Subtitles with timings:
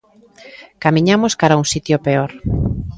[0.83, 2.31] Camiñamos cara a un sitio peor.